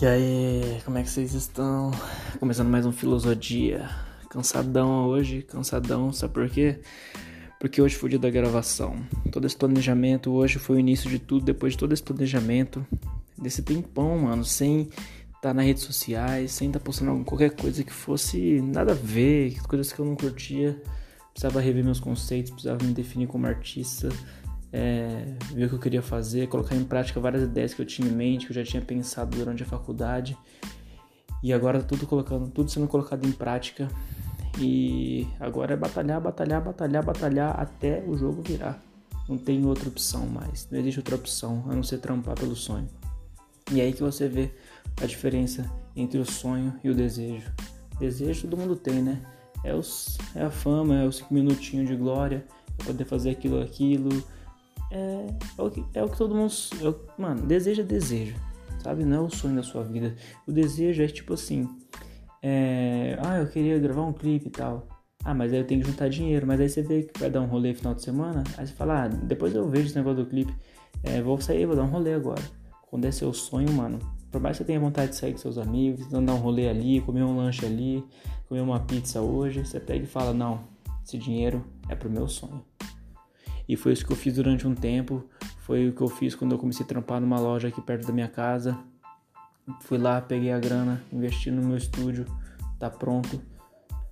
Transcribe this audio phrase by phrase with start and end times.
[0.00, 1.90] E aí, como é que vocês estão?
[2.38, 3.86] Começando mais um Filosofia.
[4.30, 6.80] Cansadão hoje, cansadão, sabe por quê?
[7.60, 8.96] Porque hoje foi o dia da gravação.
[9.30, 12.86] Todo esse planejamento, hoje foi o início de tudo, depois de todo esse planejamento,
[13.36, 17.84] desse tempão, mano, sem estar tá nas redes sociais, sem estar tá postando qualquer coisa
[17.84, 20.80] que fosse nada a ver, coisas que eu não curtia.
[21.34, 24.08] Precisava rever meus conceitos, precisava me definir como artista,
[24.72, 28.08] é, ver o que eu queria fazer, colocar em prática várias ideias que eu tinha
[28.08, 30.36] em mente, que eu já tinha pensado durante a faculdade.
[31.42, 33.88] E agora tudo colocando, tudo sendo colocado em prática.
[34.58, 38.80] E agora é batalhar, batalhar, batalhar, batalhar até o jogo virar.
[39.28, 40.68] Não tem outra opção mais.
[40.70, 42.88] Não existe outra opção a não ser trampar pelo sonho.
[43.72, 44.50] E é aí que você vê
[45.00, 47.50] a diferença entre o sonho e o desejo.
[47.98, 49.20] Desejo todo mundo tem, né?
[49.62, 52.44] É, os, é a fama, é os cinco minutinhos de glória,
[52.84, 54.10] poder fazer aquilo, aquilo,
[54.90, 55.26] é,
[55.58, 56.52] é, o, que, é o que todo mundo.
[56.82, 58.34] É mano, deseja, deseja.
[58.82, 59.04] Sabe?
[59.04, 60.14] Não é o sonho da sua vida.
[60.46, 61.68] O desejo é tipo assim.
[62.42, 64.88] É, ah, eu queria gravar um clipe e tal.
[65.22, 66.46] Ah, mas aí eu tenho que juntar dinheiro.
[66.46, 68.42] Mas aí você vê que vai dar um rolê final de semana.
[68.56, 70.54] Aí você fala, ah, depois eu vejo esse negócio do clipe.
[71.02, 72.42] É, vou sair, vou dar um rolê agora.
[72.88, 73.98] Quando é seu sonho, mano.
[74.30, 77.00] Por mais que você tenha vontade de sair com seus amigos, dar um rolê ali,
[77.00, 78.04] comer um lanche ali,
[78.48, 80.60] comer uma pizza hoje, você pega e fala, não,
[81.04, 82.64] esse dinheiro é pro meu sonho.
[83.70, 85.22] E foi isso que eu fiz durante um tempo.
[85.58, 88.12] Foi o que eu fiz quando eu comecei a trampar numa loja aqui perto da
[88.12, 88.76] minha casa.
[89.82, 92.26] Fui lá, peguei a grana, investi no meu estúdio,
[92.80, 93.40] tá pronto.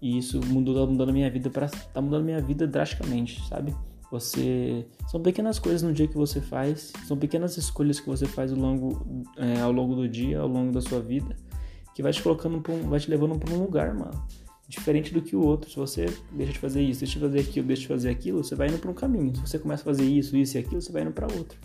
[0.00, 3.44] E isso mudou, tá mudando a minha vida para tá mudando a minha vida drasticamente,
[3.48, 3.74] sabe?
[4.12, 8.52] Você são pequenas coisas no dia que você faz, são pequenas escolhas que você faz
[8.52, 11.34] ao longo, é, ao longo do dia, ao longo da sua vida,
[11.96, 14.24] que vai te colocando, um, vai te levando para um lugar, mano
[14.68, 15.70] diferente do que o outro.
[15.70, 18.54] Se você deixa de fazer isso, deixa de fazer aquilo, deixa de fazer aquilo, você
[18.54, 19.34] vai indo para um caminho.
[19.34, 21.58] Se você começa a fazer isso, isso e aquilo, você vai indo para outro.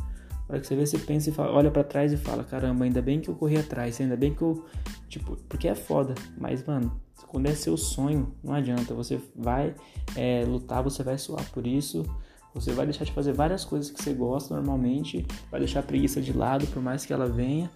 [0.47, 3.01] Para que você vê, você pensa e fala, olha para trás e fala, caramba, ainda
[3.01, 4.65] bem que eu corri atrás, ainda bem que eu,
[5.07, 6.15] tipo, porque é foda.
[6.37, 8.93] Mas mano, quando é seu sonho, não adianta.
[8.93, 9.75] Você vai
[10.15, 12.05] é, lutar, você vai suar por isso.
[12.53, 16.21] Você vai deixar de fazer várias coisas que você gosta normalmente, vai deixar a preguiça
[16.21, 17.69] de lado, por mais que ela venha,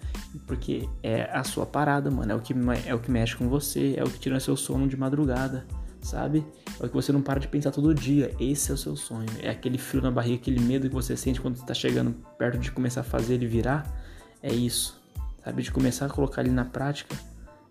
[0.45, 2.31] porque é a sua parada, mano.
[2.31, 2.53] É o que,
[2.85, 5.65] é o que mexe com você, é o que tira seu sono de madrugada,
[5.99, 6.45] sabe?
[6.79, 8.35] É o que você não para de pensar todo dia.
[8.39, 9.27] Esse é o seu sonho.
[9.41, 12.71] É aquele frio na barriga, aquele medo que você sente quando está chegando perto de
[12.71, 13.91] começar a fazer ele virar.
[14.43, 15.01] É isso,
[15.43, 15.63] sabe?
[15.63, 17.15] De começar a colocar ele na prática.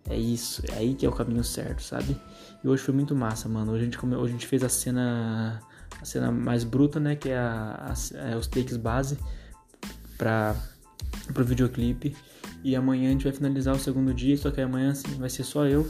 [0.08, 2.16] É isso, é aí que é o caminho certo, sabe?
[2.62, 3.72] E hoje foi muito massa, mano.
[3.72, 5.60] Hoje a gente, hoje a gente fez a cena
[6.00, 7.16] a cena mais bruta, né?
[7.16, 9.19] Que é, a, a, é os takes base
[10.16, 10.54] para
[11.36, 12.16] o videoclipe.
[12.62, 15.44] E amanhã a gente vai finalizar o segundo dia, só que amanhã assim, vai ser
[15.44, 15.88] só eu,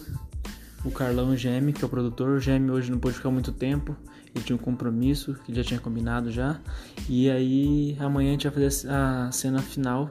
[0.85, 2.37] o Carlão o Geme, que é o produtor.
[2.37, 3.97] O Geme hoje não pôde ficar muito tempo,
[4.35, 6.61] ele tinha um compromisso que ele já tinha combinado já.
[7.09, 10.11] E aí amanhã a gente vai fazer a cena final,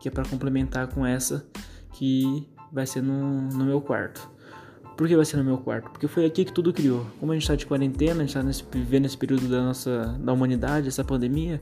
[0.00, 1.46] que é para complementar com essa
[1.92, 4.31] que vai ser no, no meu quarto.
[5.02, 5.90] Por que vai ser no meu quarto?
[5.90, 7.04] Porque foi aqui que tudo criou.
[7.18, 10.32] Como a gente está de quarentena, a gente está vivendo esse período da nossa da
[10.32, 11.60] humanidade, essa pandemia,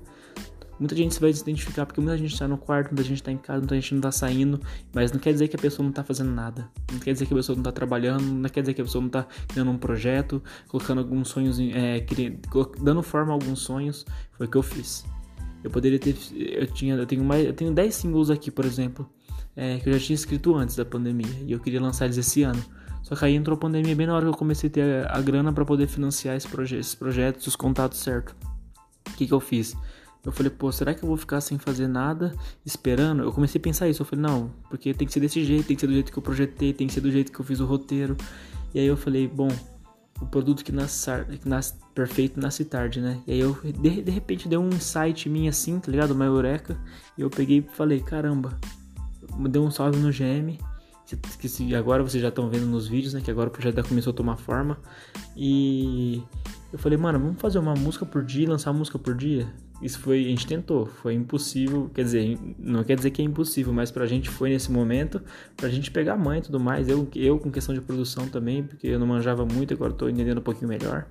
[0.79, 3.39] muita gente vai se identificar porque muita gente está no quarto, muita gente está em
[3.39, 4.61] casa, muita gente não está saindo,
[4.93, 6.71] mas não quer dizer que a pessoa não está fazendo nada.
[6.93, 9.01] Não quer dizer que a pessoa não está trabalhando, não quer dizer que a pessoa
[9.01, 12.05] não está criando um projeto, colocando alguns sonhos, é,
[12.83, 14.05] dando forma a alguns sonhos.
[14.33, 15.07] Foi o que eu fiz.
[15.65, 19.09] Eu poderia ter, eu tinha, eu tenho mais, eu tenho 10 singles aqui, por exemplo,
[19.57, 22.43] é, que eu já tinha escrito antes da pandemia e eu queria lançar eles esse
[22.43, 22.63] ano.
[23.11, 25.19] Só que aí entrou a pandemia bem na hora que eu comecei a ter a,
[25.19, 28.37] a grana para poder financiar esse proje esses projetos, os contatos certo.
[29.09, 29.77] O que, que eu fiz?
[30.25, 32.33] Eu falei, pô, será que eu vou ficar sem fazer nada,
[32.65, 33.25] esperando?
[33.25, 34.03] Eu comecei a pensar isso.
[34.03, 36.19] Eu falei, não, porque tem que ser desse jeito, tem que ser do jeito que
[36.19, 38.17] eu projetei, tem que ser do jeito que eu fiz o roteiro.
[38.73, 39.49] E aí eu falei, bom,
[40.21, 41.11] o produto que nasce,
[41.43, 43.21] que nasce perfeito nasce tarde, né?
[43.27, 46.13] E aí eu, de, de repente, deu um insight minha assim, tá ligado?
[46.13, 46.79] Uma eureka.
[47.19, 48.57] E eu peguei e falei, caramba,
[49.49, 50.70] deu um salve no GM
[51.17, 53.21] que se agora vocês já estão vendo nos vídeos, né?
[53.21, 54.79] Que agora o projeto começou a tomar forma.
[55.37, 56.23] E
[56.73, 59.53] eu falei, mano, vamos fazer uma música por dia, lançar uma música por dia.
[59.83, 63.73] Isso foi, a gente tentou, foi impossível, quer dizer, não quer dizer que é impossível,
[63.73, 65.23] mas pra gente foi nesse momento,
[65.57, 66.87] pra gente pegar a mãe e tudo mais.
[66.89, 70.39] Eu, eu com questão de produção também, porque eu não manjava muito, agora tô entendendo
[70.39, 71.07] um pouquinho melhor.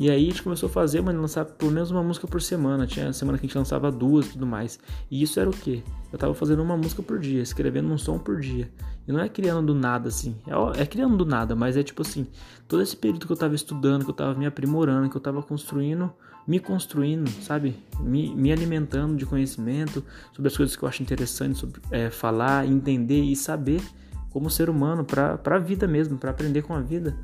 [0.00, 2.86] E aí a gente começou a fazer, mano, lançar pelo menos uma música por semana.
[2.86, 4.80] Tinha semana que a gente lançava duas e tudo mais.
[5.10, 5.82] E isso era o quê?
[6.10, 8.70] Eu tava fazendo uma música por dia, escrevendo um som por dia.
[9.06, 10.34] E não é criando do nada, assim.
[10.46, 12.26] É, é criando do nada, mas é tipo assim,
[12.66, 15.42] todo esse período que eu tava estudando, que eu tava me aprimorando, que eu tava
[15.42, 16.10] construindo,
[16.48, 17.76] me construindo, sabe?
[18.00, 20.02] Me, me alimentando de conhecimento
[20.32, 23.82] sobre as coisas que eu acho interessante sobre, é, falar, entender e saber
[24.30, 27.14] como ser humano, para a vida mesmo, para aprender com a vida.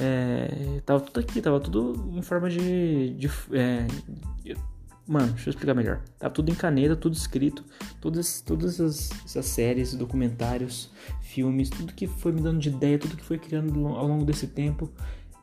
[0.00, 3.86] É, tava tudo aqui, tava tudo em forma de, de, é,
[5.08, 6.02] Mano, deixa eu explicar melhor.
[6.18, 7.64] Tá tudo em caneta, tudo escrito.
[7.98, 10.90] Todas, todas as, essas séries, documentários,
[11.22, 14.46] filmes, tudo que foi me dando de ideia, tudo que foi criando ao longo desse
[14.46, 14.92] tempo,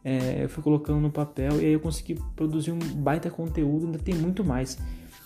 [0.04, 3.88] é, eu fui colocando no papel e aí eu consegui produzir um baita conteúdo.
[3.88, 4.78] Ainda tem muito mais.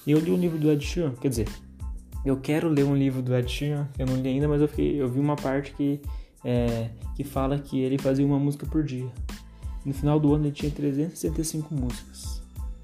[0.08, 1.50] Eu li um livro do Ed Sheeran, quer dizer,
[2.26, 5.02] eu quero ler um livro do Ed Sheeran, eu não li ainda, mas eu, fiquei,
[5.02, 6.00] eu vi uma parte que,
[6.44, 9.10] é, que fala que ele fazia uma música por dia.
[9.86, 12.42] No final do ano ele tinha 365 músicas.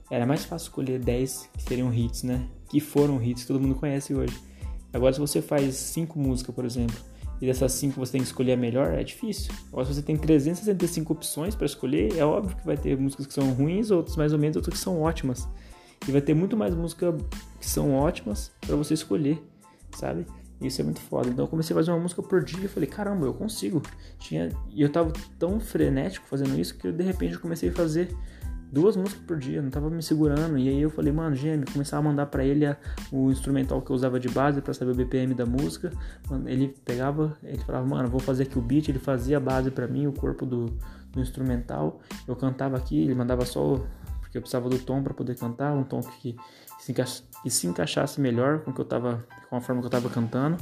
[0.10, 2.48] Era mais fácil escolher 10 que seriam hits, né?
[2.70, 4.38] Que foram hits que todo mundo conhece hoje.
[4.94, 6.96] Agora, se você faz 5 músicas, por exemplo,
[7.42, 9.52] e dessas 5 você tem que escolher a melhor, é difícil.
[9.68, 13.34] Agora, se você tem 365 opções para escolher, é óbvio que vai ter músicas que
[13.34, 15.48] são ruins, outras mais ou menos, outras que são ótimas.
[16.08, 17.14] E vai ter muito mais músicas
[17.60, 19.42] que são ótimas para você escolher,
[19.92, 20.26] sabe?
[20.62, 21.30] Isso é muito foda.
[21.30, 23.82] Então eu comecei a fazer uma música por dia e falei, caramba, eu consigo.
[24.18, 24.50] Tinha...
[24.70, 28.16] E eu tava tão frenético fazendo isso que eu, de repente eu comecei a fazer
[28.72, 30.58] duas músicas por dia, não tava me segurando.
[30.58, 32.78] E aí eu falei, mano, gêmeo, começava a mandar para ele a,
[33.12, 35.92] o instrumental que eu usava de base para saber o BPM da música.
[36.46, 39.88] Ele pegava, ele falava, mano, vou fazer aqui o beat, ele fazia a base para
[39.88, 40.66] mim, o corpo do,
[41.12, 42.02] do instrumental.
[42.28, 43.82] Eu cantava aqui, ele mandava só
[44.22, 46.36] porque eu precisava do tom para poder cantar, um tom que
[46.86, 50.10] se, que se encaixasse melhor com que eu tava, com a forma que eu tava
[50.10, 50.58] cantando.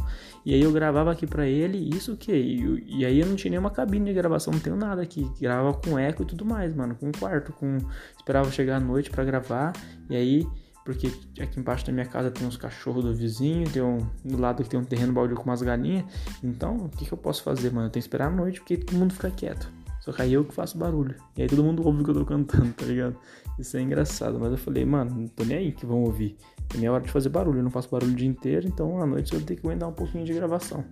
[0.45, 3.51] E aí eu gravava aqui para ele, isso que e, e, aí eu não tinha
[3.51, 6.95] nenhuma cabine de gravação, não tenho nada aqui, gravava com eco e tudo mais, mano,
[6.95, 7.77] com um quarto, com
[8.15, 9.73] esperava chegar à noite para gravar.
[10.09, 10.47] E aí
[10.85, 11.07] porque
[11.39, 14.69] aqui embaixo da minha casa tem uns cachorros do vizinho, tem um, do lado que
[14.69, 16.05] tem um terreno baldio com umas galinhas.
[16.43, 17.87] Então, o que, que eu posso fazer, mano?
[17.87, 19.71] Eu tenho que esperar a noite porque todo mundo fica quieto.
[20.03, 21.15] Só que aí eu que faço barulho.
[21.37, 23.15] E aí todo mundo ouve o que eu tô cantando, tá ligado?
[23.57, 24.37] Isso é engraçado.
[24.37, 26.35] Mas eu falei, mano, não tô nem aí que vão ouvir.
[26.75, 27.59] É minha hora de fazer barulho.
[27.59, 29.93] Eu não faço barulho o dia inteiro, então à noite eu tenho que aguentar um
[29.93, 30.83] pouquinho de gravação.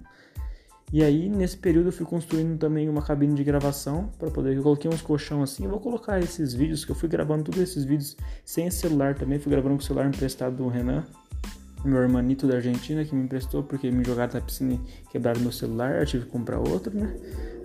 [0.94, 4.56] E aí, nesse período, eu fui construindo também uma cabine de gravação para poder.
[4.56, 5.66] Eu coloquei uns colchão assim.
[5.66, 8.16] Eu vou colocar esses vídeos, que eu fui gravando todos esses vídeos
[8.46, 9.40] sem celular também.
[9.40, 11.04] Fui gravando com o celular emprestado do Renan
[11.83, 15.51] meu hermanito da Argentina que me emprestou porque me jogaram na piscina e quebraram meu
[15.51, 17.16] celular, eu tive que comprar outro, né?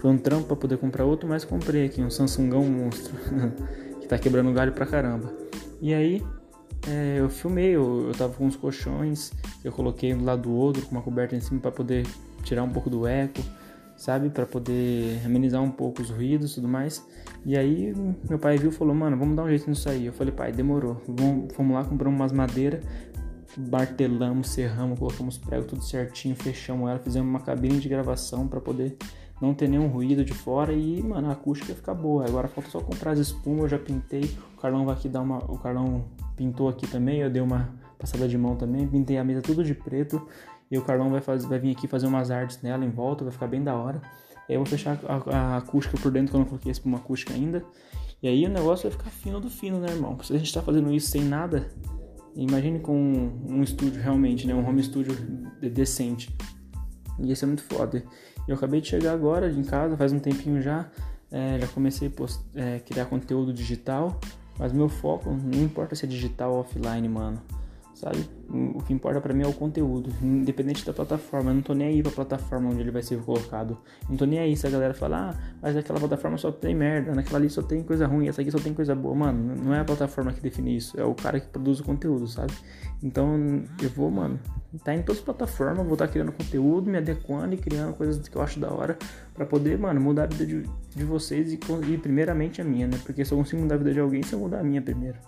[0.01, 3.15] Foi um trampo para poder comprar outro, mas comprei aqui um Samsungão monstro
[4.01, 5.33] que tá quebrando galho pra caramba.
[5.81, 6.23] E aí
[6.87, 9.33] é, eu filmei, eu, eu tava com uns colchões
[9.67, 12.07] eu coloquei um do lado do outro com uma coberta em cima para poder
[12.45, 13.43] tirar um pouco do eco,
[13.97, 17.05] sabe, para poder amenizar um pouco os ruídos e tudo mais.
[17.45, 17.93] E aí
[18.29, 20.07] meu pai viu e falou: "Mano, vamos dar um jeito nisso aí".
[20.07, 21.03] Eu falei: "Pai, demorou.
[21.09, 22.81] Vamos, vamos lá, compramos umas madeiras
[23.57, 28.97] martelamos, serramos, colocamos prego tudo certinho, fechamos ela, fizemos uma cabine de gravação para poder
[29.41, 32.27] não ter nenhum ruído de fora e, mano, a acústica ia ficar boa.
[32.27, 34.25] Agora falta só comprar as espumas, eu já pintei.
[34.57, 35.39] O Carlão vai aqui dar uma.
[35.39, 36.05] O Carlão
[36.37, 37.69] pintou aqui também, eu dei uma
[37.99, 40.27] passada de mão também, pintei a mesa tudo de preto.
[40.71, 43.33] E o Carlão vai, fazer, vai vir aqui fazer umas artes nela em volta, vai
[43.33, 44.01] ficar bem da hora.
[44.49, 46.99] E aí eu vou fechar a, a acústica por dentro, que eu não coloquei espuma
[46.99, 47.65] acústica ainda.
[48.23, 50.19] E aí o negócio vai ficar fino do fino, né, irmão?
[50.23, 51.71] Se a gente tá fazendo isso sem nada,
[52.37, 52.95] Imagine com
[53.49, 54.55] um estúdio realmente, né?
[54.55, 55.17] Um home studio
[55.61, 56.35] decente.
[57.19, 58.05] E isso é muito foda.
[58.47, 60.89] Eu acabei de chegar agora em casa, faz um tempinho já.
[61.31, 64.21] É, já comecei a é, criar conteúdo digital.
[64.59, 67.41] Mas meu foco não importa se é digital ou offline, mano
[67.97, 68.29] sabe?
[68.49, 71.51] O que importa para mim é o conteúdo, independente da plataforma.
[71.51, 73.79] Eu não tô nem aí pra plataforma onde ele vai ser colocado.
[74.09, 77.15] Não tô nem aí se a galera falar, ah, mas aquela plataforma só tem merda,
[77.15, 79.15] naquela ali só tem coisa ruim, essa aqui só tem coisa boa.
[79.15, 82.29] Mano, não é a plataforma que define isso, é o cara que produz o conteúdo,
[82.29, 82.53] sabe?
[83.03, 84.39] Então eu vou, mano,
[84.85, 88.29] tá em todas as plataformas, vou estar tá criando conteúdo, me adequando e criando coisas
[88.29, 88.99] que eu acho da hora
[89.33, 92.99] para poder, mano, mudar a vida de, de vocês e, e primeiramente a minha, né?
[93.05, 95.19] Porque se eu consigo mudar a vida de alguém, se eu mudar a minha primeiro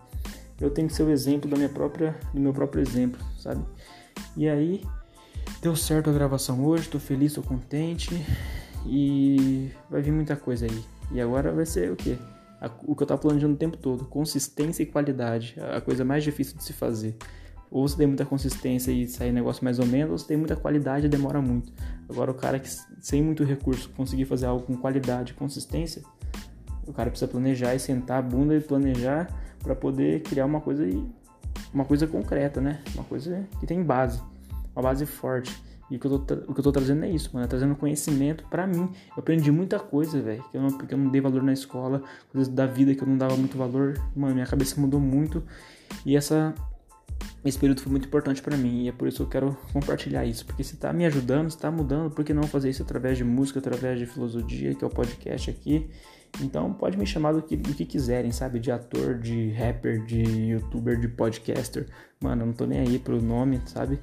[0.61, 3.63] eu tenho que ser o exemplo da minha própria, do meu próprio exemplo, sabe?
[4.37, 4.83] E aí
[5.63, 8.11] deu certo a gravação hoje, tô feliz, tô contente
[8.87, 10.85] e vai vir muita coisa aí.
[11.13, 12.17] E agora vai ser o quê?
[12.85, 16.57] O que eu tava planejando o tempo todo, consistência e qualidade, a coisa mais difícil
[16.57, 17.17] de se fazer.
[17.71, 20.57] Ou você tem muita consistência e sai negócio mais ou menos, ou você tem muita
[20.57, 21.73] qualidade e demora muito.
[22.09, 22.69] Agora o cara que
[23.01, 26.03] sem muito recurso conseguir fazer algo com qualidade e consistência,
[26.87, 29.29] o cara precisa planejar e sentar a bunda e planejar
[29.63, 30.85] para poder criar uma coisa
[31.73, 32.81] uma coisa concreta, né?
[32.95, 34.23] Uma coisa que tem base,
[34.75, 35.55] uma base forte.
[35.91, 37.45] E o que eu tô, o que eu tô trazendo é isso, mano.
[37.47, 38.91] É trazendo conhecimento para mim.
[39.17, 40.45] Eu aprendi muita coisa, velho.
[40.51, 42.03] Que eu não, porque eu não dei valor na escola.
[42.31, 43.99] Coisas da vida que eu não dava muito valor.
[44.15, 45.43] Mano, minha cabeça mudou muito.
[46.05, 46.55] E essa,
[47.49, 48.85] esse período foi muito importante para mim.
[48.85, 50.45] E é por isso que eu quero compartilhar isso.
[50.45, 53.25] Porque se tá me ajudando, se tá mudando, por que não fazer isso através de
[53.25, 55.89] música, através de filosofia, que é o podcast aqui.
[56.43, 58.59] Então pode me chamar do que, do que quiserem, sabe?
[58.59, 61.87] De ator, de rapper, de youtuber, de podcaster.
[62.21, 63.99] Mano, eu não tô nem aí pro nome, sabe?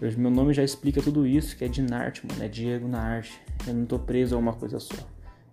[0.00, 2.42] Eu, meu nome já explica tudo isso, que é de arte, mano.
[2.42, 3.40] É Diego na arte.
[3.66, 5.06] Eu não tô preso a uma coisa só.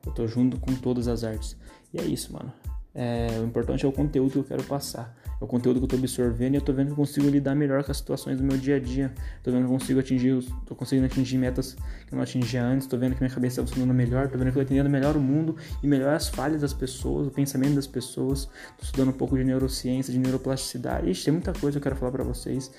[0.06, 1.58] Eu tô junto com todas as artes.
[1.94, 2.52] E é isso, mano.
[2.94, 5.16] É, o importante é o conteúdo que eu quero passar.
[5.40, 7.54] É o conteúdo que eu tô absorvendo e eu tô vendo que eu consigo lidar
[7.56, 9.14] melhor com as situações do meu dia a dia.
[9.44, 12.88] Tô vendo que eu consigo atingir, tô conseguindo atingir metas que eu não atingia antes,
[12.88, 15.16] tô vendo que minha cabeça tá funcionando melhor, tô vendo que eu tô entendendo melhor
[15.16, 18.46] o mundo e melhor as falhas das pessoas, o pensamento das pessoas.
[18.78, 21.10] Tô estudando um pouco de neurociência, de neuroplasticidade.
[21.10, 22.72] Ixi, tem muita coisa que eu quero falar para vocês.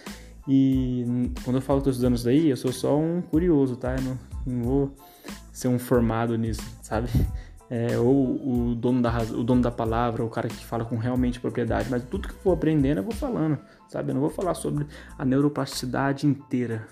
[0.49, 3.95] E quando eu falo que tô estudando isso daí, eu sou só um curioso, tá?
[3.95, 4.97] Eu não, não vou
[5.53, 7.09] ser um formado nisso, sabe?
[7.71, 11.39] É, ou o dono, da, o dono da palavra, o cara que fala com realmente
[11.39, 13.59] propriedade, mas tudo que eu vou aprendendo eu vou falando,
[13.89, 14.11] sabe?
[14.11, 14.87] Eu não vou falar sobre
[15.19, 16.89] a neuroplasticidade inteira,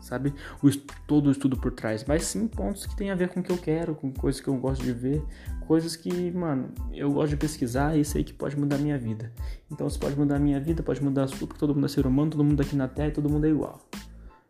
[0.00, 0.32] sabe?
[0.62, 0.70] O,
[1.06, 3.52] todo o estudo por trás, mas sim pontos que tem a ver com o que
[3.52, 5.22] eu quero, com coisas que eu gosto de ver,
[5.66, 9.30] coisas que, mano, eu gosto de pesquisar e sei que pode mudar a minha vida.
[9.70, 11.88] Então, se pode mudar a minha vida, pode mudar a sua, porque todo mundo é
[11.88, 13.80] ser humano, todo mundo aqui na Terra, todo mundo é igual.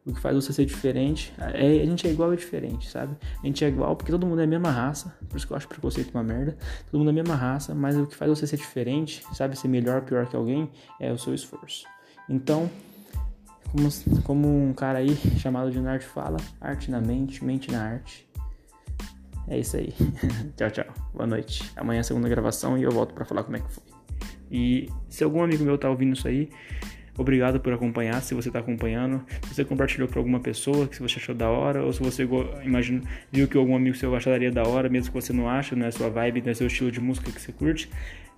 [0.07, 3.17] O que faz você ser diferente, é, a gente é igual e diferente, sabe?
[3.43, 5.57] A gente é igual porque todo mundo é a mesma raça, por isso que eu
[5.57, 6.57] acho preconceito uma merda.
[6.91, 9.59] Todo mundo é a mesma raça, mas o que faz você ser diferente, sabe?
[9.59, 10.71] Ser melhor, pior que alguém,
[11.01, 11.87] é o seu esforço.
[12.29, 12.71] Então,
[13.73, 13.89] como,
[14.23, 18.29] como um cara aí chamado de Nerd fala, arte na mente, mente na arte.
[19.49, 19.93] É isso aí.
[20.57, 20.95] tchau, tchau.
[21.13, 21.71] Boa noite.
[21.77, 23.83] Amanhã é a segunda gravação e eu volto para falar como é que foi.
[24.51, 26.49] E se algum amigo meu tá ouvindo isso aí,
[27.17, 29.25] Obrigado por acompanhar, se você está acompanhando.
[29.49, 32.27] Se você compartilhou para alguma pessoa, que se você achou da hora, ou se você
[32.65, 35.87] imagina, viu que algum amigo seu acharia da hora, mesmo que você não acha, não
[35.87, 37.89] é sua vibe, não é seu estilo de música que você curte.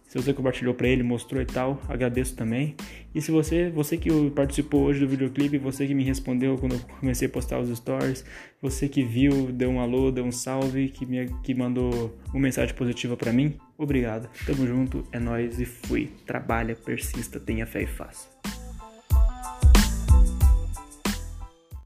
[0.06, 2.76] Se você compartilhou para ele, mostrou e tal, agradeço também.
[3.12, 6.80] E se você, você que participou hoje do videoclipe, você que me respondeu quando eu
[7.00, 8.24] comecei a postar os stories,
[8.62, 12.74] você que viu, deu um alô, deu um salve, que me que mandou uma mensagem
[12.74, 14.30] positiva para mim, obrigado.
[14.46, 16.08] Tamo junto, é nós e fui.
[16.24, 18.28] Trabalha, persista, tenha fé e faça.